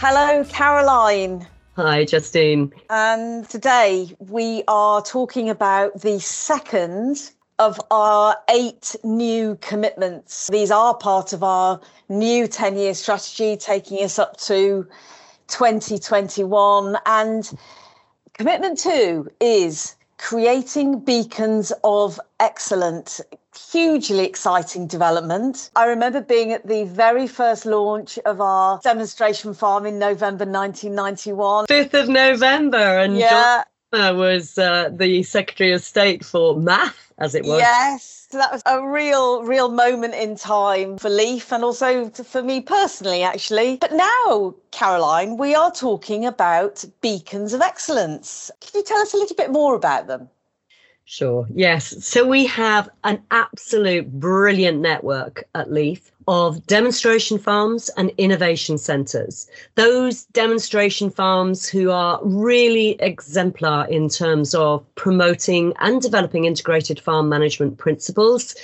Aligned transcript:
Hello, 0.00 0.44
Caroline. 0.44 1.44
Hi, 1.74 2.04
Justine. 2.04 2.72
And 2.88 3.48
today 3.48 4.14
we 4.20 4.62
are 4.68 5.02
talking 5.02 5.50
about 5.50 6.02
the 6.02 6.20
second 6.20 7.32
of 7.58 7.80
our 7.90 8.36
eight 8.48 8.94
new 9.02 9.58
commitments. 9.60 10.46
These 10.52 10.70
are 10.70 10.94
part 10.96 11.32
of 11.32 11.42
our 11.42 11.80
new 12.08 12.46
10 12.46 12.76
year 12.76 12.94
strategy, 12.94 13.56
taking 13.56 13.98
us 14.04 14.20
up 14.20 14.36
to 14.42 14.86
2021. 15.48 16.96
And 17.04 17.50
commitment 18.34 18.78
two 18.78 19.28
is 19.40 19.96
creating 20.16 21.00
beacons 21.00 21.72
of 21.82 22.20
excellence. 22.38 23.20
Hugely 23.72 24.24
exciting 24.24 24.86
development. 24.86 25.70
I 25.76 25.86
remember 25.86 26.20
being 26.20 26.52
at 26.52 26.66
the 26.66 26.84
very 26.84 27.26
first 27.26 27.66
launch 27.66 28.18
of 28.24 28.40
our 28.40 28.80
demonstration 28.82 29.52
farm 29.52 29.84
in 29.84 29.98
November 29.98 30.44
1991. 30.44 31.66
5th 31.66 31.94
of 31.94 32.08
November, 32.08 32.98
and 32.98 33.16
Yeah. 33.18 33.64
John 33.92 34.16
was 34.16 34.58
uh, 34.58 34.90
the 34.92 35.22
Secretary 35.22 35.72
of 35.72 35.82
State 35.82 36.24
for 36.24 36.54
MAFF, 36.56 36.94
as 37.18 37.34
it 37.34 37.44
was. 37.44 37.60
Yes, 37.60 38.26
so 38.30 38.38
that 38.38 38.52
was 38.52 38.62
a 38.66 38.86
real, 38.86 39.42
real 39.42 39.70
moment 39.70 40.14
in 40.14 40.36
time 40.36 40.98
for 40.98 41.08
Leaf 41.08 41.52
and 41.52 41.64
also 41.64 42.10
for 42.10 42.42
me 42.42 42.60
personally, 42.60 43.22
actually. 43.22 43.76
But 43.76 43.92
now, 43.92 44.54
Caroline, 44.70 45.38
we 45.38 45.54
are 45.54 45.72
talking 45.72 46.26
about 46.26 46.84
beacons 47.00 47.54
of 47.54 47.62
excellence. 47.62 48.50
Can 48.60 48.80
you 48.80 48.84
tell 48.84 48.98
us 48.98 49.14
a 49.14 49.16
little 49.16 49.36
bit 49.36 49.50
more 49.50 49.74
about 49.74 50.06
them? 50.06 50.28
Sure, 51.10 51.46
yes. 51.54 52.04
So 52.06 52.26
we 52.26 52.44
have 52.44 52.90
an 53.02 53.22
absolute 53.30 54.12
brilliant 54.20 54.80
network 54.80 55.48
at 55.54 55.72
Leaf 55.72 56.12
of 56.26 56.66
demonstration 56.66 57.38
farms 57.38 57.88
and 57.96 58.12
innovation 58.18 58.76
centres. 58.76 59.48
Those 59.74 60.24
demonstration 60.24 61.08
farms 61.08 61.66
who 61.66 61.90
are 61.90 62.20
really 62.22 63.00
exemplar 63.00 63.86
in 63.88 64.10
terms 64.10 64.54
of 64.54 64.84
promoting 64.96 65.72
and 65.80 66.02
developing 66.02 66.44
integrated 66.44 67.00
farm 67.00 67.30
management 67.30 67.78
principles. 67.78 68.54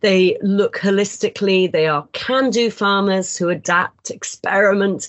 They 0.00 0.36
look 0.42 0.76
holistically, 0.76 1.72
they 1.72 1.86
are 1.86 2.06
can 2.12 2.50
do 2.50 2.70
farmers 2.70 3.34
who 3.38 3.48
adapt, 3.48 4.10
experiment, 4.10 5.08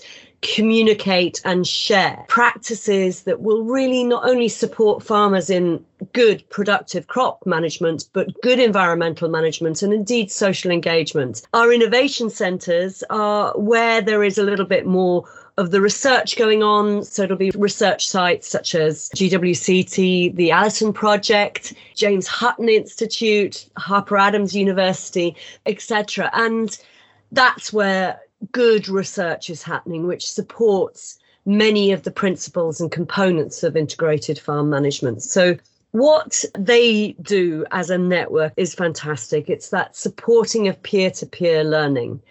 communicate 0.53 1.41
and 1.43 1.65
share 1.67 2.23
practices 2.27 3.23
that 3.23 3.41
will 3.41 3.63
really 3.63 4.03
not 4.03 4.27
only 4.27 4.47
support 4.47 5.03
farmers 5.03 5.49
in 5.49 5.83
good 6.13 6.47
productive 6.49 7.07
crop 7.07 7.45
management 7.45 8.07
but 8.13 8.29
good 8.41 8.59
environmental 8.59 9.27
management 9.29 9.81
and 9.81 9.93
indeed 9.93 10.29
social 10.29 10.69
engagement 10.69 11.41
our 11.53 11.73
innovation 11.73 12.29
centres 12.29 13.03
are 13.09 13.57
where 13.57 14.01
there 14.01 14.23
is 14.23 14.37
a 14.37 14.43
little 14.43 14.65
bit 14.65 14.85
more 14.85 15.25
of 15.57 15.71
the 15.71 15.79
research 15.79 16.35
going 16.35 16.63
on. 16.63 17.03
So 17.03 17.23
it'll 17.23 17.37
be 17.37 17.51
research 17.51 18.07
sites 18.07 18.47
such 18.47 18.75
as 18.75 19.09
GWCT, 19.15 20.35
the 20.35 20.51
Allerton 20.51 20.91
Project, 20.91 21.73
James 21.95 22.27
Hutton 22.27 22.67
Institute, 22.67 23.69
Harper 23.77 24.17
Adams 24.17 24.53
University, 24.55 25.35
etc. 25.65 26.29
And 26.33 26.77
that's 27.31 27.71
where 27.71 28.19
good 28.51 28.87
research 28.87 29.49
is 29.49 29.63
happening, 29.63 30.07
which 30.07 30.29
supports 30.29 31.19
many 31.45 31.91
of 31.91 32.03
the 32.03 32.11
principles 32.11 32.81
and 32.81 32.91
components 32.91 33.63
of 33.63 33.77
integrated 33.77 34.39
farm 34.39 34.69
management. 34.69 35.21
So 35.21 35.57
what 35.91 36.43
they 36.57 37.13
do 37.21 37.65
as 37.71 37.89
a 37.89 37.97
network 37.97 38.53
is 38.57 38.73
fantastic. 38.73 39.49
It's 39.49 39.69
that 39.69 39.95
supporting 39.95 40.67
of 40.67 40.81
peer 40.83 41.11
to 41.11 41.25
peer 41.25 41.63
learning. 41.63 42.21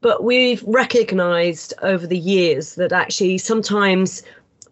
But 0.00 0.22
we've 0.22 0.62
recognized 0.64 1.74
over 1.82 2.06
the 2.06 2.18
years 2.18 2.76
that 2.76 2.92
actually 2.92 3.38
sometimes 3.38 4.22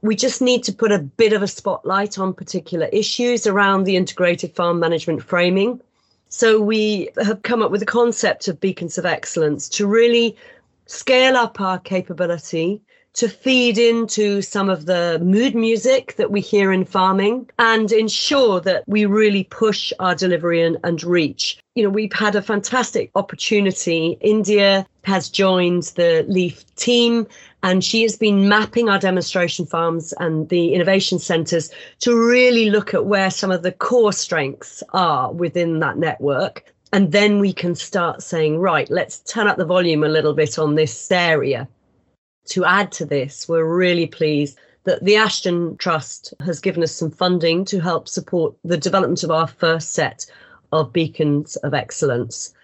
we 0.02 0.14
just 0.14 0.40
need 0.40 0.62
to 0.64 0.72
put 0.72 0.92
a 0.92 1.00
bit 1.00 1.32
of 1.32 1.42
a 1.42 1.48
spotlight 1.48 2.18
on 2.18 2.32
particular 2.32 2.86
issues 2.92 3.46
around 3.46 3.84
the 3.84 3.96
integrated 3.96 4.54
farm 4.54 4.78
management 4.78 5.22
framing. 5.22 5.80
So 6.28 6.60
we 6.60 7.10
have 7.24 7.42
come 7.42 7.62
up 7.62 7.70
with 7.70 7.80
the 7.80 7.86
concept 7.86 8.46
of 8.46 8.60
beacons 8.60 8.98
of 8.98 9.06
excellence 9.06 9.68
to 9.70 9.86
really 9.86 10.36
scale 10.86 11.36
up 11.36 11.60
our 11.60 11.78
capability 11.78 12.80
to 13.16 13.28
feed 13.28 13.78
into 13.78 14.42
some 14.42 14.68
of 14.68 14.84
the 14.84 15.18
mood 15.22 15.54
music 15.54 16.14
that 16.16 16.30
we 16.30 16.40
hear 16.40 16.70
in 16.70 16.84
farming 16.84 17.48
and 17.58 17.90
ensure 17.90 18.60
that 18.60 18.84
we 18.86 19.06
really 19.06 19.44
push 19.44 19.90
our 19.98 20.14
delivery 20.14 20.62
and, 20.62 20.76
and 20.84 21.02
reach. 21.02 21.58
You 21.74 21.84
know, 21.84 21.88
we've 21.88 22.12
had 22.12 22.36
a 22.36 22.42
fantastic 22.42 23.10
opportunity. 23.14 24.18
India 24.20 24.86
has 25.04 25.30
joined 25.30 25.84
the 25.96 26.26
LEAF 26.28 26.62
team 26.76 27.26
and 27.62 27.82
she 27.82 28.02
has 28.02 28.18
been 28.18 28.50
mapping 28.50 28.90
our 28.90 28.98
demonstration 28.98 29.64
farms 29.64 30.12
and 30.20 30.50
the 30.50 30.74
innovation 30.74 31.18
centres 31.18 31.70
to 32.00 32.14
really 32.14 32.68
look 32.68 32.92
at 32.92 33.06
where 33.06 33.30
some 33.30 33.50
of 33.50 33.62
the 33.62 33.72
core 33.72 34.12
strengths 34.12 34.82
are 34.92 35.32
within 35.32 35.78
that 35.78 35.96
network. 35.96 36.75
And 36.96 37.12
then 37.12 37.40
we 37.40 37.52
can 37.52 37.74
start 37.74 38.22
saying, 38.22 38.58
right, 38.58 38.90
let's 38.90 39.18
turn 39.18 39.48
up 39.48 39.58
the 39.58 39.66
volume 39.66 40.02
a 40.02 40.08
little 40.08 40.32
bit 40.32 40.58
on 40.58 40.76
this 40.76 41.12
area 41.12 41.68
to 42.46 42.64
add 42.64 42.90
to 42.92 43.04
this, 43.04 43.46
we're 43.46 43.66
really 43.66 44.06
pleased 44.06 44.58
that 44.84 45.04
the 45.04 45.16
Ashton 45.16 45.76
Trust 45.76 46.32
has 46.40 46.58
given 46.58 46.82
us 46.82 46.92
some 46.92 47.10
funding 47.10 47.66
to 47.66 47.80
help 47.80 48.08
support 48.08 48.54
the 48.64 48.78
development 48.78 49.24
of 49.24 49.30
our 49.30 49.46
first 49.46 49.92
set 49.92 50.24
of 50.72 50.90
beacons 50.90 51.56
of 51.56 51.74
excellence. 51.74 52.54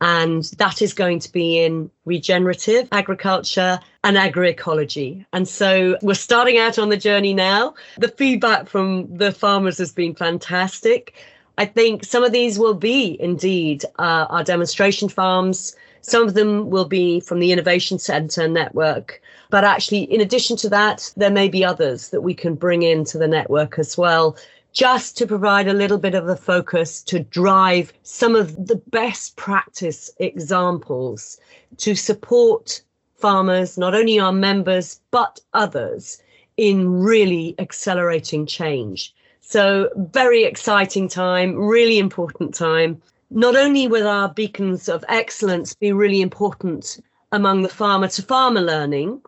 And 0.00 0.44
that 0.58 0.80
is 0.80 0.94
going 0.94 1.18
to 1.18 1.32
be 1.32 1.58
in 1.58 1.90
regenerative 2.04 2.86
agriculture 2.92 3.80
and 4.04 4.16
agroecology. 4.16 5.26
And 5.32 5.48
so 5.48 5.96
we're 6.00 6.14
starting 6.14 6.58
out 6.58 6.78
on 6.78 6.90
the 6.90 6.96
journey 6.96 7.34
now. 7.34 7.74
The 7.98 8.08
feedback 8.08 8.68
from 8.68 9.12
the 9.16 9.32
farmers 9.32 9.78
has 9.78 9.92
been 9.92 10.14
fantastic. 10.14 11.16
I 11.60 11.66
think 11.66 12.06
some 12.06 12.24
of 12.24 12.32
these 12.32 12.58
will 12.58 12.72
be 12.72 13.20
indeed 13.20 13.84
uh, 13.98 14.24
our 14.30 14.42
demonstration 14.42 15.10
farms. 15.10 15.76
Some 16.00 16.26
of 16.26 16.32
them 16.32 16.70
will 16.70 16.86
be 16.86 17.20
from 17.20 17.38
the 17.38 17.52
Innovation 17.52 17.98
Centre 17.98 18.48
network. 18.48 19.20
But 19.50 19.64
actually, 19.64 20.04
in 20.04 20.22
addition 20.22 20.56
to 20.56 20.70
that, 20.70 21.12
there 21.18 21.30
may 21.30 21.48
be 21.50 21.62
others 21.62 22.08
that 22.08 22.22
we 22.22 22.32
can 22.32 22.54
bring 22.54 22.82
into 22.82 23.18
the 23.18 23.28
network 23.28 23.78
as 23.78 23.98
well, 23.98 24.38
just 24.72 25.18
to 25.18 25.26
provide 25.26 25.68
a 25.68 25.74
little 25.74 25.98
bit 25.98 26.14
of 26.14 26.30
a 26.30 26.34
focus 26.34 27.02
to 27.02 27.20
drive 27.20 27.92
some 28.04 28.34
of 28.34 28.66
the 28.66 28.76
best 28.76 29.36
practice 29.36 30.10
examples 30.16 31.38
to 31.76 31.94
support 31.94 32.80
farmers, 33.16 33.76
not 33.76 33.94
only 33.94 34.18
our 34.18 34.32
members, 34.32 34.98
but 35.10 35.40
others 35.52 36.22
in 36.56 37.02
really 37.02 37.54
accelerating 37.58 38.46
change. 38.46 39.14
So, 39.50 39.90
very 39.96 40.44
exciting 40.44 41.08
time, 41.08 41.56
really 41.56 41.98
important 41.98 42.54
time. 42.54 43.02
Not 43.32 43.56
only 43.56 43.88
will 43.88 44.06
our 44.06 44.28
beacons 44.28 44.88
of 44.88 45.04
excellence 45.08 45.74
be 45.74 45.90
really 45.90 46.20
important 46.20 47.00
among 47.32 47.62
the 47.62 47.68
farmer 47.68 48.06
to 48.06 48.22
farmer 48.22 48.60
learning, 48.60 49.20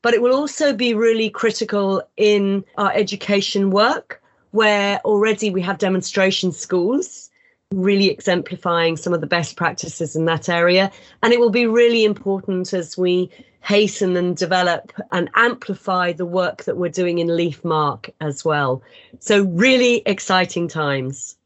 but 0.00 0.14
it 0.14 0.22
will 0.22 0.32
also 0.32 0.72
be 0.72 0.94
really 0.94 1.28
critical 1.28 2.08
in 2.16 2.64
our 2.78 2.92
education 2.92 3.72
work, 3.72 4.22
where 4.52 5.00
already 5.04 5.50
we 5.50 5.62
have 5.62 5.78
demonstration 5.78 6.52
schools 6.52 7.28
really 7.72 8.08
exemplifying 8.08 8.96
some 8.96 9.12
of 9.12 9.20
the 9.20 9.26
best 9.26 9.56
practices 9.56 10.14
in 10.14 10.26
that 10.26 10.48
area. 10.48 10.92
And 11.24 11.32
it 11.32 11.40
will 11.40 11.50
be 11.50 11.66
really 11.66 12.04
important 12.04 12.72
as 12.72 12.96
we 12.96 13.28
hasten 13.64 14.16
and 14.16 14.36
develop 14.36 14.92
and 15.10 15.30
amplify 15.34 16.12
the 16.12 16.26
work 16.26 16.64
that 16.64 16.76
we're 16.76 16.90
doing 16.90 17.18
in 17.18 17.34
Leaf 17.34 17.64
Marque 17.64 18.10
as 18.20 18.44
well. 18.44 18.82
So, 19.18 19.44
really 19.44 20.02
exciting 20.06 20.68
times. 20.68 21.36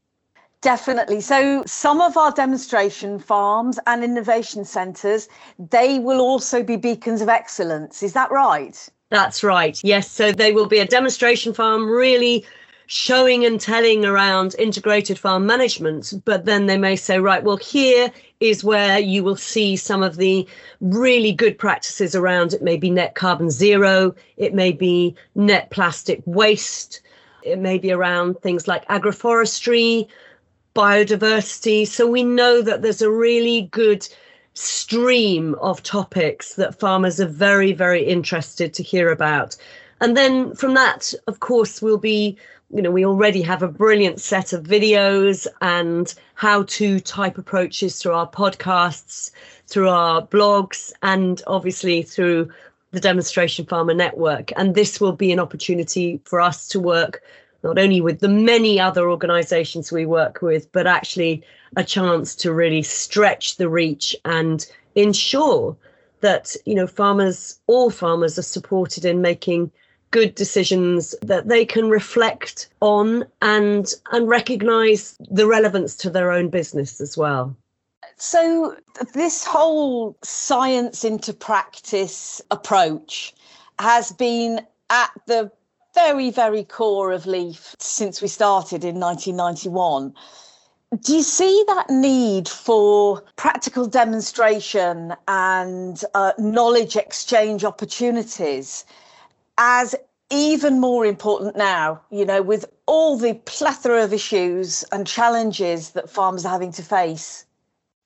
Definitely. 0.61 1.21
So 1.21 1.62
some 1.67 2.01
of 2.01 2.17
our 2.17 2.33
demonstration 2.33 3.21
farms 3.21 3.79
and 3.87 4.03
innovation 4.03 4.65
centres, 4.65 5.29
they 5.70 6.00
will 6.00 6.20
also 6.20 6.65
be 6.65 6.75
beacons 6.75 7.20
of 7.20 7.29
excellence. 7.29 8.03
Is 8.03 8.12
that 8.15 8.32
right? 8.32 8.88
That's 9.11 9.44
right. 9.44 9.81
Yes. 9.85 10.11
So 10.11 10.32
they 10.32 10.53
will 10.53 10.67
be 10.67 10.81
a 10.81 10.85
demonstration 10.85 11.55
farm, 11.55 11.88
really 11.88 12.44
showing 12.87 13.44
and 13.44 13.61
telling 13.61 14.05
around 14.05 14.56
integrated 14.59 15.19
farm 15.19 15.47
management. 15.47 16.12
But 16.25 16.44
then 16.44 16.67
they 16.67 16.76
may 16.76 16.97
say, 16.97 17.20
right, 17.20 17.44
well, 17.44 17.59
here 17.59 18.11
is 18.40 18.62
where 18.62 18.99
you 18.99 19.25
will 19.25 19.37
see 19.37 19.76
some 19.76 20.02
of 20.02 20.17
the 20.17 20.46
really 20.81 21.32
good 21.32 21.58
practices 21.58 22.14
around 22.14 22.52
it 22.52 22.62
may 22.62 22.76
be 22.76 22.90
net 22.90 23.14
carbon 23.14 23.50
zero, 23.50 24.14
it 24.37 24.55
may 24.55 24.73
be 24.73 25.14
net 25.35 25.70
plastic 25.70 26.23
waste, 26.25 27.00
it 27.43 27.58
may 27.58 27.79
be 27.79 27.90
around 27.90 28.40
things 28.40 28.69
like 28.69 28.87
agroforestry, 28.88 30.06
biodiversity. 30.75 31.87
So 31.87 32.06
we 32.06 32.23
know 32.23 32.62
that 32.62 32.82
there's 32.82 33.02
a 33.02 33.11
really 33.11 33.62
good 33.73 34.08
stream 34.55 35.55
of 35.56 35.82
topics 35.82 36.55
that 36.55 36.79
farmers 36.79 37.20
are 37.20 37.26
very, 37.26 37.73
very 37.73 38.05
interested 38.05 38.75
to 38.75 38.82
hear 38.82 39.11
about. 39.11 39.56
And 40.00 40.17
then 40.17 40.55
from 40.55 40.75
that, 40.75 41.12
of 41.26 41.41
course, 41.41 41.82
we'll 41.82 41.99
be, 41.99 42.37
you 42.70 42.82
know, 42.82 42.91
we 42.91 43.05
already 43.05 43.41
have 43.43 43.62
a 43.62 43.69
brilliant 43.69 44.20
set 44.20 44.53
of 44.53 44.65
videos 44.65 45.47
and 45.62 46.15
how 46.35 46.65
to 46.65 47.00
type 47.00 47.38
approaches 47.38 48.00
through 48.00 48.12
our 48.12 48.31
podcasts, 48.31 49.31
through 49.67 49.88
our 49.88 50.26
blogs, 50.26 50.93
and 51.03 51.43
obviously 51.47 52.03
through 52.03 52.50
the 52.91 53.00
Demonstration 53.00 53.65
Farmer 53.65 53.94
Network. 53.94 54.53
And 54.56 54.75
this 54.75 55.00
will 55.00 55.12
be 55.12 55.32
an 55.32 55.41
opportunity 55.41 56.20
for 56.25 56.41
us 56.41 56.69
to 56.69 56.81
work 56.81 57.23
not 57.62 57.79
only 57.79 58.00
with 58.00 58.20
the 58.20 58.29
many 58.29 58.79
other 58.79 59.11
organizations 59.11 59.91
we 59.91 60.06
work 60.06 60.43
with, 60.43 60.70
but 60.73 60.87
actually 60.87 61.43
a 61.76 61.82
chance 61.82 62.35
to 62.37 62.53
really 62.53 62.82
stretch 62.82 63.56
the 63.56 63.69
reach 63.69 64.15
and 64.25 64.67
ensure 64.94 65.76
that 66.20 66.55
you 66.67 66.75
know 66.75 66.87
farmers 66.87 67.61
all 67.67 67.91
farmers 67.91 68.38
are 68.38 68.43
supported 68.43 69.05
in 69.05 69.20
making 69.20 69.70
good 70.10 70.34
decisions 70.34 71.14
that 71.22 71.49
they 71.49 71.64
can 71.64 71.88
reflect 71.88 72.69
on 72.81 73.25
and 73.43 73.93
and 74.12 74.28
recognize 74.28 75.16
the 75.31 75.46
relevance 75.46 75.94
to 75.96 76.10
their 76.10 76.31
own 76.31 76.49
business 76.49 77.00
as 77.00 77.16
well. 77.16 77.56
So 78.16 78.76
this 79.14 79.44
whole 79.44 80.16
science 80.22 81.05
into 81.05 81.32
practice 81.32 82.43
approach 82.50 83.34
has 83.78 84.12
been 84.12 84.60
at 84.90 85.10
the 85.26 85.50
very 85.94 86.31
very 86.31 86.64
core 86.64 87.12
of 87.12 87.26
leaf 87.26 87.75
since 87.78 88.22
we 88.22 88.28
started 88.28 88.84
in 88.84 89.00
1991 89.00 90.14
do 91.02 91.16
you 91.16 91.22
see 91.22 91.64
that 91.66 91.90
need 91.90 92.49
for 92.49 93.22
practical 93.37 93.87
demonstration 93.87 95.14
and 95.26 96.02
uh, 96.14 96.32
knowledge 96.38 96.96
exchange 96.96 97.62
opportunities 97.62 98.84
as 99.58 99.94
even 100.31 100.81
more 100.81 101.05
important 101.05 101.56
now, 101.56 102.00
you 102.10 102.25
know, 102.25 102.43
with 102.43 102.64
all 102.87 103.16
the 103.16 103.34
plethora 103.34 104.05
of 104.05 104.12
issues 104.12 104.84
and 104.93 105.06
challenges 105.06 105.90
that 105.90 106.08
farmers 106.08 106.44
are 106.44 106.52
having 106.52 106.72
to 106.72 106.82
face? 106.82 107.44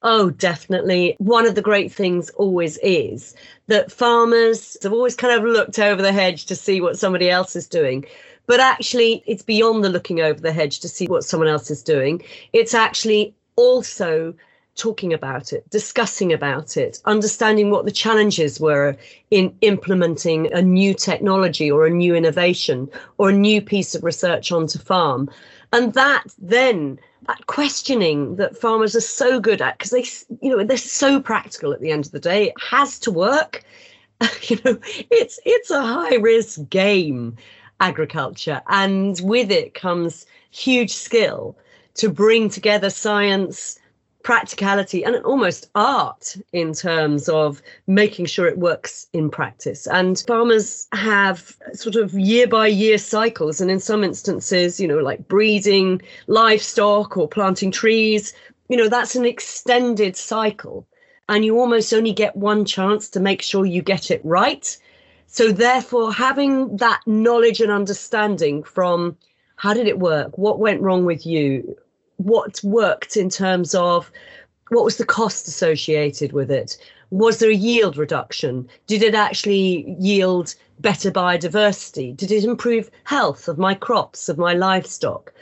Oh, 0.03 0.31
definitely. 0.31 1.15
One 1.19 1.47
of 1.47 1.55
the 1.55 1.63
great 1.63 1.93
things 1.93 2.31
always 2.31 2.77
is 2.79 3.37
that 3.69 3.93
farmers 3.93 4.77
have 4.83 4.93
always 4.93 5.15
kind 5.15 5.33
of 5.35 5.45
looked 5.45 5.79
over 5.79 6.03
the 6.03 6.13
hedge 6.13 6.47
to 6.47 6.57
see 6.57 6.81
what 6.81 6.99
somebody 6.99 7.31
else 7.31 7.55
is 7.55 7.69
doing. 7.69 8.05
But 8.47 8.59
actually, 8.59 9.23
it's 9.27 9.45
beyond 9.45 9.85
the 9.85 9.89
looking 9.89 10.21
over 10.21 10.41
the 10.41 10.53
hedge 10.53 10.81
to 10.81 10.89
see 10.89 11.07
what 11.07 11.25
someone 11.25 11.49
else 11.49 11.71
is 11.71 11.83
doing. 11.83 12.23
It's 12.53 12.75
actually 12.75 13.35
also 13.55 14.35
talking 14.75 15.13
about 15.13 15.53
it, 15.53 15.69
discussing 15.71 16.33
about 16.33 16.77
it, 16.77 17.01
understanding 17.05 17.71
what 17.71 17.85
the 17.85 17.91
challenges 17.91 18.59
were 18.59 18.97
in 19.31 19.55
implementing 19.61 20.53
a 20.53 20.63
new 20.63 20.95
technology 20.95 21.71
or 21.71 21.87
a 21.87 21.91
new 21.91 22.15
innovation 22.15 22.89
or 23.19 23.31
a 23.31 23.35
new 23.35 23.61
piece 23.61 23.95
of 23.95 24.03
research 24.03 24.51
onto 24.51 24.79
farm. 24.79 25.31
And 25.73 25.93
that 25.95 26.25
then 26.39 26.99
that 27.27 27.47
questioning 27.47 28.37
that 28.37 28.57
farmers 28.57 28.97
are 28.97 29.01
so 29.01 29.41
good 29.41 29.63
at 29.63 29.79
because 29.79 29.91
they 29.91 30.05
you 30.47 30.51
know 30.55 30.65
they're 30.65 30.77
so 30.77 31.21
practical 31.21 31.73
at 31.73 31.81
the 31.81 31.91
end 31.91 32.07
of 32.07 32.13
the 32.13 32.21
day 32.21 32.49
it 32.49 32.55
has 32.61 32.99
to 32.99 33.11
work 33.11 33.65
you 34.43 34.59
know 34.65 34.79
it's 35.11 35.39
it's 35.45 35.71
a 35.71 35.81
high 35.81 36.17
risk 36.17 36.69
game 36.69 37.37
agriculture 37.81 38.61
and 38.69 39.21
with 39.23 39.51
it 39.51 39.75
comes 39.75 40.27
huge 40.51 40.93
skill 40.93 41.57
to 41.95 42.09
bring 42.09 42.49
together 42.49 42.91
science 42.91 43.79
practicality 44.23 45.05
and 45.05 45.17
almost 45.25 45.69
art 45.75 46.37
in 46.53 46.73
terms 46.73 47.29
of 47.29 47.63
making 47.87 48.27
sure 48.27 48.47
it 48.47 48.59
works 48.59 49.07
in 49.13 49.31
practice. 49.31 49.87
And 49.87 50.23
farmers 50.27 50.87
have 50.93 51.57
sort 51.73 51.97
of 51.97 52.15
year 52.15 52.47
by 52.47 52.67
year 52.67 52.99
cycles. 52.99 53.61
And 53.61 53.71
in 53.71 53.81
some 53.81 54.05
instances, 54.05 54.81
you 54.81 54.87
know, 54.87 54.99
like 54.99 55.27
breeding 55.29 56.03
livestock 56.27 57.17
or 57.17 57.29
planting 57.29 57.71
trees, 57.71 58.33
you 58.69 58.77
know, 58.77 58.89
that's 58.89 59.17
an 59.17 59.27
extended 59.27 60.17
cycle. 60.17 60.87
And 61.29 61.45
you 61.45 61.59
almost 61.59 61.93
only 61.93 62.13
get 62.13 62.37
one 62.37 62.65
chance 62.65 63.09
to 63.11 63.21
make 63.21 63.43
sure 63.43 63.65
you 63.65 63.83
get 63.83 64.11
it 64.11 64.21
right. 64.25 64.77
So, 65.27 65.51
therefore, 65.51 66.13
having 66.13 66.77
that 66.77 67.01
knowledge 67.07 67.61
and 67.61 67.71
understanding 67.71 68.63
from 68.63 69.17
how 69.57 69.73
did 69.73 69.87
it 69.87 69.99
work? 69.99 70.37
What 70.37 70.59
went 70.59 70.83
wrong 70.83 71.07
with 71.07 71.25
you? 71.25 71.77
What 72.17 72.61
worked 72.63 73.17
in 73.17 73.29
terms 73.29 73.75
of 73.75 74.11
what 74.69 74.85
was 74.85 74.97
the 74.97 75.05
cost 75.05 75.47
associated 75.49 76.33
with 76.33 76.51
it? 76.51 76.77
Was 77.11 77.39
there 77.39 77.51
a 77.51 77.55
yield 77.55 77.97
reduction? 77.99 78.69
Did 78.87 79.03
it 79.03 79.15
actually 79.15 79.95
yield 79.99 80.55
better 80.81 81.11
biodiversity? 81.11 82.17
Did 82.17 82.33
it 82.33 82.45
improve 82.45 82.91
health 83.05 83.49
of 83.49 83.59
my 83.59 83.75
crops, 83.75 84.29
of 84.29 84.39
my 84.39 84.55
livestock? 84.55 85.33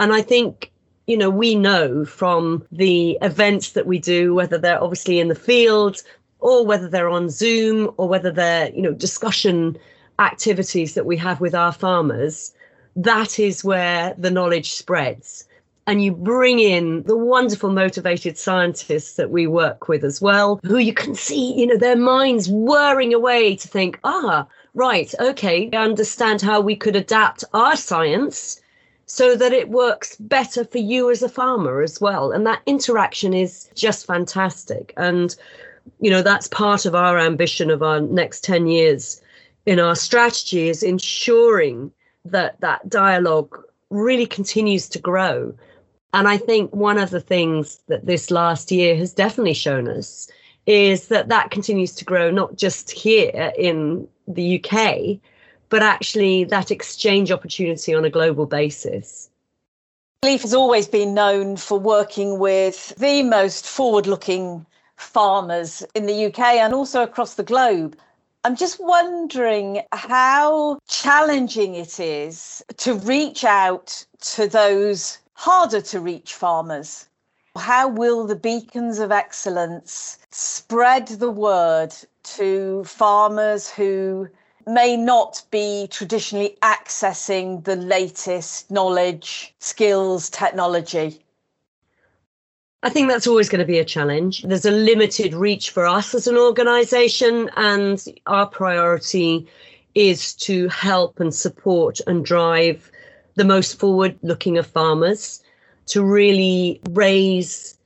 And 0.00 0.12
I 0.12 0.22
think, 0.22 0.72
you 1.06 1.16
know, 1.16 1.30
we 1.30 1.54
know 1.54 2.04
from 2.04 2.66
the 2.72 3.16
events 3.22 3.72
that 3.72 3.86
we 3.86 3.98
do, 4.00 4.34
whether 4.34 4.58
they're 4.58 4.82
obviously 4.82 5.20
in 5.20 5.28
the 5.28 5.34
field 5.34 6.02
or 6.40 6.66
whether 6.66 6.88
they're 6.88 7.08
on 7.08 7.30
Zoom 7.30 7.92
or 7.96 8.08
whether 8.08 8.32
they're, 8.32 8.70
you 8.70 8.82
know, 8.82 8.92
discussion 8.92 9.78
activities 10.18 10.94
that 10.94 11.06
we 11.06 11.16
have 11.16 11.40
with 11.40 11.54
our 11.54 11.72
farmers, 11.72 12.52
that 12.96 13.38
is 13.38 13.62
where 13.62 14.14
the 14.18 14.30
knowledge 14.30 14.72
spreads 14.72 15.46
and 15.90 16.04
you 16.04 16.12
bring 16.12 16.60
in 16.60 17.02
the 17.02 17.16
wonderful 17.16 17.72
motivated 17.72 18.38
scientists 18.38 19.14
that 19.14 19.32
we 19.32 19.48
work 19.48 19.88
with 19.88 20.04
as 20.04 20.20
well, 20.20 20.60
who 20.62 20.78
you 20.78 20.94
can 20.94 21.16
see, 21.16 21.52
you 21.54 21.66
know, 21.66 21.76
their 21.76 21.96
minds 21.96 22.48
whirring 22.48 23.12
away 23.12 23.56
to 23.56 23.66
think, 23.66 23.98
ah, 24.04 24.46
right, 24.74 25.12
okay, 25.18 25.68
I 25.72 25.78
understand 25.78 26.42
how 26.42 26.60
we 26.60 26.76
could 26.76 26.94
adapt 26.94 27.42
our 27.54 27.74
science 27.74 28.60
so 29.06 29.34
that 29.34 29.52
it 29.52 29.70
works 29.70 30.14
better 30.20 30.64
for 30.64 30.78
you 30.78 31.10
as 31.10 31.24
a 31.24 31.28
farmer 31.28 31.82
as 31.82 32.00
well. 32.00 32.30
And 32.30 32.46
that 32.46 32.62
interaction 32.66 33.34
is 33.34 33.68
just 33.74 34.06
fantastic. 34.06 34.94
And, 34.96 35.34
you 35.98 36.08
know, 36.08 36.22
that's 36.22 36.46
part 36.46 36.86
of 36.86 36.94
our 36.94 37.18
ambition 37.18 37.68
of 37.68 37.82
our 37.82 38.00
next 38.00 38.44
10 38.44 38.68
years 38.68 39.20
in 39.66 39.80
our 39.80 39.96
strategy 39.96 40.68
is 40.68 40.84
ensuring 40.84 41.90
that 42.26 42.60
that 42.60 42.88
dialogue 42.88 43.60
really 43.90 44.26
continues 44.26 44.88
to 44.90 45.00
grow 45.00 45.52
and 46.12 46.26
I 46.26 46.36
think 46.36 46.74
one 46.74 46.98
of 46.98 47.10
the 47.10 47.20
things 47.20 47.80
that 47.86 48.06
this 48.06 48.30
last 48.30 48.72
year 48.72 48.96
has 48.96 49.12
definitely 49.12 49.54
shown 49.54 49.88
us 49.88 50.28
is 50.66 51.08
that 51.08 51.28
that 51.28 51.50
continues 51.50 51.94
to 51.96 52.04
grow, 52.04 52.30
not 52.30 52.56
just 52.56 52.90
here 52.90 53.52
in 53.56 54.06
the 54.28 54.62
UK, 54.62 55.18
but 55.68 55.82
actually 55.82 56.44
that 56.44 56.70
exchange 56.70 57.30
opportunity 57.30 57.94
on 57.94 58.04
a 58.04 58.10
global 58.10 58.46
basis. 58.46 59.30
Leaf 60.24 60.42
has 60.42 60.52
always 60.52 60.86
been 60.86 61.14
known 61.14 61.56
for 61.56 61.78
working 61.78 62.38
with 62.38 62.94
the 62.96 63.22
most 63.22 63.66
forward 63.66 64.06
looking 64.06 64.66
farmers 64.96 65.82
in 65.94 66.06
the 66.06 66.26
UK 66.26 66.38
and 66.38 66.74
also 66.74 67.02
across 67.02 67.34
the 67.34 67.42
globe. 67.42 67.96
I'm 68.44 68.56
just 68.56 68.80
wondering 68.80 69.82
how 69.92 70.78
challenging 70.88 71.74
it 71.74 72.00
is 72.00 72.62
to 72.78 72.94
reach 72.94 73.44
out 73.44 74.04
to 74.20 74.46
those 74.46 75.18
harder 75.40 75.80
to 75.80 75.98
reach 75.98 76.34
farmers? 76.34 77.06
How 77.56 77.88
will 77.88 78.26
the 78.26 78.36
beacons 78.36 78.98
of 78.98 79.10
excellence 79.10 80.18
spread 80.30 81.08
the 81.08 81.30
word 81.30 81.94
to 82.36 82.84
farmers 82.84 83.70
who 83.70 84.28
may 84.66 84.98
not 84.98 85.42
be 85.50 85.88
traditionally 85.90 86.58
accessing 86.60 87.64
the 87.64 87.76
latest 87.76 88.70
knowledge, 88.70 89.54
skills, 89.60 90.28
technology? 90.28 91.22
I 92.82 92.90
think 92.90 93.08
that's 93.08 93.26
always 93.26 93.48
going 93.48 93.60
to 93.60 93.72
be 93.74 93.78
a 93.78 93.84
challenge. 93.96 94.42
There's 94.42 94.66
a 94.66 94.70
limited 94.70 95.32
reach 95.32 95.70
for 95.70 95.86
us 95.86 96.14
as 96.14 96.26
an 96.26 96.36
organisation, 96.36 97.50
and 97.56 98.04
our 98.26 98.46
priority 98.46 99.48
is 99.94 100.34
to 100.34 100.68
help 100.68 101.18
and 101.18 101.34
support 101.34 101.98
and 102.06 102.26
drive 102.26 102.92
the 103.34 103.44
most 103.44 103.78
forward 103.78 104.18
looking 104.22 104.58
of 104.58 104.66
farmers 104.66 105.42
to 105.86 106.04
really 106.04 106.80
raise 106.90 107.78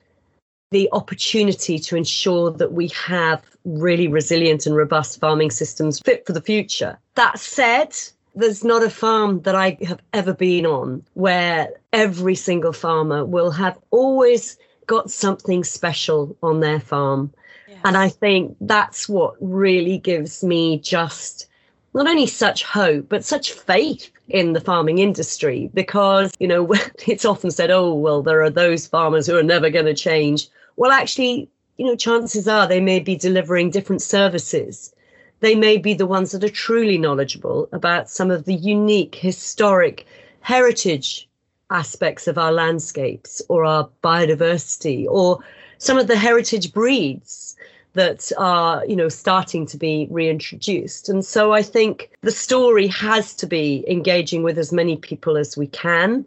the 0.71 0.89
opportunity 0.93 1.79
to 1.79 1.97
ensure 1.97 2.51
that 2.51 2.73
we 2.73 2.89
have 2.89 3.43
really 3.65 4.09
resilient 4.09 4.67
and 4.67 4.77
robust 4.77 5.21
farming 5.21 5.51
systems 5.51 6.01
fit 6.01 6.27
for 6.27 6.33
the 6.33 6.41
future. 6.41 6.99
That 7.15 7.39
said, 7.39 7.97
there's 8.35 8.65
not 8.65 8.83
a 8.83 8.91
farm 8.91 9.41
that 9.43 9.55
I 9.55 9.79
have 9.87 10.01
ever 10.13 10.35
been 10.35 10.67
on 10.67 11.05
where 11.15 11.71
every 11.93 12.35
single 12.35 12.73
farmer 12.73 13.25
will 13.25 13.53
have 13.53 13.79
always 13.91 14.59
got 14.87 15.11
something 15.11 15.65
special 15.65 16.37
on 16.43 16.61
their 16.61 16.81
farm. 16.81 17.33
Yes. 17.69 17.79
And 17.85 17.97
I 17.97 18.09
think 18.09 18.57
that's 18.61 19.09
what 19.09 19.37
really 19.41 19.99
gives 19.99 20.43
me 20.43 20.79
just 20.81 21.47
not 21.95 22.09
only 22.09 22.27
such 22.27 22.65
hope, 22.65 23.09
but 23.09 23.25
such 23.25 23.53
faith 23.53 24.11
in 24.29 24.53
the 24.53 24.61
farming 24.61 24.99
industry 24.99 25.71
because, 25.75 26.33
you 26.39 26.49
know, 26.49 26.73
it's 27.07 27.25
often 27.25 27.51
said, 27.51 27.71
oh, 27.71 27.93
well, 27.95 28.23
there 28.23 28.43
are 28.43 28.51
those 28.51 28.87
farmers 28.87 29.27
who 29.27 29.37
are 29.37 29.43
never 29.43 29.71
going 29.71 29.87
to 29.87 29.95
change. 29.95 30.49
Well, 30.77 30.91
actually, 30.91 31.49
you 31.77 31.87
know, 31.87 31.97
chances 31.97 32.49
are 32.49 32.67
they 32.67 32.81
may 32.81 33.01
be 33.01 33.17
delivering 33.17 33.71
different 33.71 34.03
services. 34.03 34.95
They 35.41 35.55
may 35.55 35.77
be 35.77 35.95
the 35.95 36.07
ones 36.07 36.33
that 36.33 36.45
are 36.45 36.49
truly 36.49 36.97
knowledgeable 36.97 37.69
about 37.73 38.09
some 38.09 38.31
of 38.31 38.45
the 38.45 38.55
unique 38.55 39.15
historic 39.15 40.07
heritage 40.41 41.29
aspects 41.71 42.27
of 42.27 42.39
our 42.39 42.53
landscapes 42.53 43.43
or 43.49 43.65
our 43.65 43.89
biodiversity 44.03 45.07
or 45.09 45.39
some 45.79 45.99
of 45.99 46.07
the 46.07 46.17
heritage 46.17 46.73
breeds 46.73 47.57
that 47.95 48.31
are, 48.39 48.85
you 48.87 48.97
know, 48.97 49.09
starting 49.09 49.67
to 49.67 49.77
be 49.77 50.07
reintroduced. 50.11 51.09
And 51.09 51.25
so 51.25 51.53
I 51.53 51.63
think 51.63 52.11
the 52.21 52.31
story 52.31 52.87
has 52.89 53.35
to 53.37 53.47
be 53.47 53.85
engaging 53.89 54.43
with 54.43 54.59
as 54.59 54.73
many 54.73 54.97
people 54.97 55.37
as 55.37 55.57
we 55.57 55.67
can. 55.69 56.27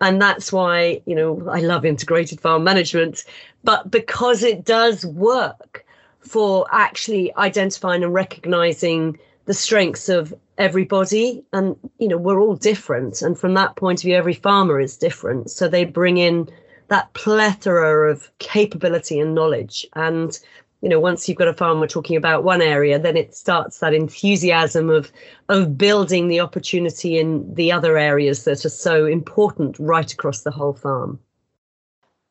And 0.00 0.20
that's 0.20 0.52
why, 0.52 1.00
you 1.06 1.14
know, 1.14 1.48
I 1.48 1.60
love 1.60 1.84
integrated 1.84 2.40
farm 2.40 2.64
management, 2.64 3.24
but 3.62 3.90
because 3.90 4.42
it 4.42 4.64
does 4.64 5.06
work 5.06 5.86
for 6.20 6.66
actually 6.72 7.34
identifying 7.36 8.02
and 8.02 8.12
recognizing 8.12 9.18
the 9.46 9.54
strengths 9.54 10.08
of 10.08 10.34
everybody 10.56 11.44
and 11.52 11.76
you 11.98 12.08
know 12.08 12.16
we're 12.16 12.40
all 12.40 12.54
different 12.54 13.20
and 13.22 13.38
from 13.38 13.54
that 13.54 13.74
point 13.76 13.98
of 13.98 14.04
view 14.04 14.14
every 14.14 14.34
farmer 14.34 14.80
is 14.80 14.96
different 14.96 15.50
so 15.50 15.66
they 15.66 15.84
bring 15.84 16.16
in 16.16 16.48
that 16.88 17.12
plethora 17.14 18.10
of 18.10 18.30
capability 18.38 19.18
and 19.18 19.34
knowledge 19.34 19.86
and 19.94 20.38
you 20.84 20.90
know 20.90 21.00
once 21.00 21.26
you've 21.26 21.38
got 21.38 21.48
a 21.48 21.54
farm 21.54 21.80
we're 21.80 21.86
talking 21.86 22.14
about 22.14 22.44
one 22.44 22.60
area 22.60 22.98
then 22.98 23.16
it 23.16 23.34
starts 23.34 23.78
that 23.78 23.94
enthusiasm 23.94 24.90
of 24.90 25.10
of 25.48 25.78
building 25.78 26.28
the 26.28 26.38
opportunity 26.38 27.18
in 27.18 27.52
the 27.54 27.72
other 27.72 27.96
areas 27.96 28.44
that 28.44 28.66
are 28.66 28.68
so 28.68 29.06
important 29.06 29.76
right 29.78 30.12
across 30.12 30.42
the 30.42 30.50
whole 30.50 30.74
farm 30.74 31.18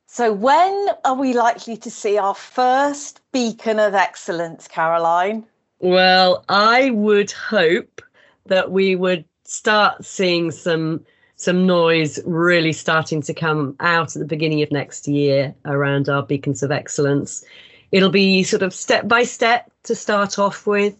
so 0.05 0.31
when 0.31 0.89
are 1.03 1.15
we 1.15 1.33
likely 1.33 1.75
to 1.75 1.89
see 1.89 2.19
our 2.19 2.35
first 2.35 3.21
beacon 3.31 3.79
of 3.79 3.95
excellence 3.95 4.67
caroline 4.67 5.43
well 5.79 6.45
i 6.47 6.91
would 6.91 7.31
hope 7.31 8.01
that 8.45 8.69
we 8.69 8.95
would 8.95 9.25
start 9.45 10.05
seeing 10.05 10.51
some 10.51 11.03
some 11.35 11.65
noise 11.65 12.19
really 12.25 12.71
starting 12.71 13.21
to 13.21 13.33
come 13.33 13.75
out 13.79 14.15
at 14.15 14.19
the 14.19 14.27
beginning 14.27 14.61
of 14.61 14.71
next 14.71 15.07
year 15.07 15.53
around 15.65 16.07
our 16.07 16.23
beacons 16.23 16.63
of 16.63 16.71
excellence. 16.71 17.43
It'll 17.93 18.09
be 18.09 18.41
sort 18.41 18.63
of 18.63 18.73
step 18.73 19.07
by 19.07 19.23
step 19.23 19.71
to 19.83 19.93
start 19.93 20.39
off 20.39 20.65
with. 20.65 20.95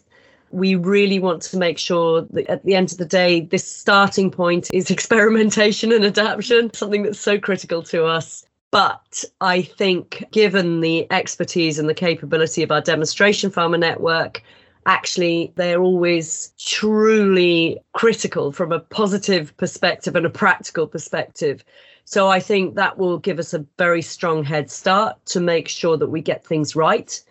We 0.52 0.76
really 0.76 1.18
want 1.18 1.42
to 1.42 1.58
make 1.58 1.80
sure 1.80 2.22
that 2.30 2.48
at 2.48 2.64
the 2.64 2.76
end 2.76 2.92
of 2.92 3.00
the 3.00 3.06
day, 3.06 3.42
this 3.42 3.68
starting 3.68 4.30
point 4.30 4.70
is 4.72 4.92
experimentation 4.92 5.92
and 5.92 6.06
adaptation, 6.06 6.72
something 6.76 7.02
that's 7.02 7.20
so 7.20 7.40
critical 7.40 7.82
to 7.84 8.06
us. 8.06 8.46
But 8.70 9.24
I 9.42 9.64
think, 9.64 10.24
given 10.32 10.82
the 10.82 11.12
expertise 11.12 11.80
and 11.80 11.90
the 11.90 11.96
capability 11.96 12.62
of 12.62 12.72
our 12.72 12.82
demonstration 12.82 13.50
farmer 13.50 13.78
network, 13.80 14.44
actually 14.86 15.52
they're 15.56 15.82
always 15.82 16.54
truly 16.60 17.82
critical 17.94 18.52
from 18.52 18.72
a 18.72 18.80
positive 18.80 19.56
perspective 19.58 20.16
and 20.16 20.26
a 20.26 20.30
practical 20.30 20.88
perspective. 20.88 21.64
So 22.06 22.28
I 22.28 22.40
think 22.40 22.76
that 22.76 22.98
will 22.98 23.18
give 23.18 23.40
us 23.40 23.54
a 23.54 23.66
very 23.78 24.02
strong 24.02 24.44
head 24.44 24.70
start 24.70 25.26
to 25.28 25.40
make 25.40 25.68
sure 25.68 25.98
that 25.98 26.10
we 26.10 26.22
get 26.22 26.46
things 26.46 26.76
right 26.76 27.22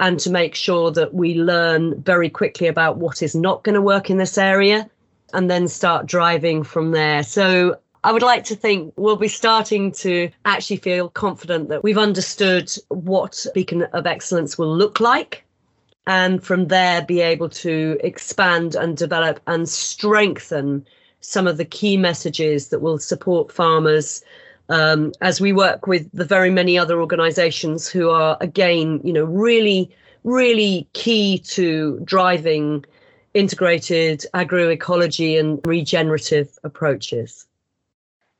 and 0.00 0.18
to 0.20 0.30
make 0.30 0.54
sure 0.54 0.90
that 0.92 1.14
we 1.14 1.34
learn 1.34 2.00
very 2.02 2.30
quickly 2.30 2.66
about 2.66 2.98
what 2.98 3.22
is 3.22 3.34
not 3.34 3.64
going 3.64 3.74
to 3.74 3.82
work 3.82 4.10
in 4.10 4.16
this 4.16 4.38
area 4.38 4.88
and 5.34 5.50
then 5.50 5.68
start 5.68 6.06
driving 6.06 6.62
from 6.62 6.92
there. 6.92 7.22
So 7.22 7.78
I 8.04 8.12
would 8.12 8.22
like 8.22 8.44
to 8.44 8.54
think 8.54 8.94
we'll 8.96 9.16
be 9.16 9.28
starting 9.28 9.92
to 9.92 10.30
actually 10.44 10.76
feel 10.76 11.10
confident 11.10 11.68
that 11.68 11.82
we've 11.82 11.98
understood 11.98 12.72
what 12.88 13.44
Beacon 13.54 13.82
of 13.92 14.06
Excellence 14.06 14.56
will 14.56 14.74
look 14.74 15.00
like 15.00 15.44
and 16.08 16.42
from 16.42 16.68
there 16.68 17.02
be 17.02 17.20
able 17.20 17.50
to 17.50 17.98
expand 18.02 18.74
and 18.74 18.96
develop 18.96 19.38
and 19.46 19.68
strengthen 19.68 20.84
some 21.20 21.46
of 21.46 21.58
the 21.58 21.64
key 21.64 21.96
messages 21.96 22.70
that 22.70 22.80
will 22.80 22.98
support 22.98 23.52
farmers 23.52 24.24
um, 24.70 25.12
as 25.20 25.40
we 25.40 25.52
work 25.52 25.86
with 25.86 26.10
the 26.12 26.24
very 26.24 26.50
many 26.50 26.78
other 26.78 27.00
organizations 27.00 27.88
who 27.88 28.10
are 28.10 28.36
again 28.40 29.00
you 29.04 29.12
know 29.12 29.24
really 29.24 29.90
really 30.24 30.88
key 30.94 31.38
to 31.38 32.00
driving 32.04 32.84
integrated 33.34 34.24
agroecology 34.34 35.38
and 35.38 35.60
regenerative 35.66 36.58
approaches 36.64 37.44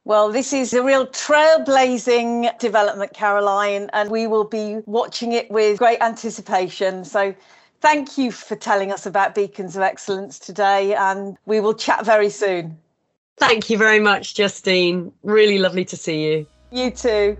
well, 0.04 0.32
this 0.32 0.54
is 0.54 0.72
a 0.72 0.82
real 0.82 1.06
trailblazing 1.06 2.58
development, 2.58 3.12
Caroline, 3.12 3.90
and 3.92 4.10
we 4.10 4.26
will 4.26 4.44
be 4.44 4.78
watching 4.86 5.32
it 5.32 5.50
with 5.50 5.78
great 5.78 6.00
anticipation. 6.00 7.04
So 7.04 7.34
Thank 7.80 8.18
you 8.18 8.32
for 8.32 8.56
telling 8.56 8.90
us 8.92 9.06
about 9.06 9.34
Beacons 9.34 9.76
of 9.76 9.82
Excellence 9.82 10.38
today, 10.38 10.94
and 10.94 11.36
we 11.46 11.60
will 11.60 11.74
chat 11.74 12.04
very 12.04 12.30
soon. 12.30 12.76
Thank 13.36 13.70
you 13.70 13.78
very 13.78 14.00
much, 14.00 14.34
Justine. 14.34 15.12
Really 15.22 15.58
lovely 15.58 15.84
to 15.84 15.96
see 15.96 16.24
you. 16.24 16.46
You 16.72 16.90
too. 16.90 17.38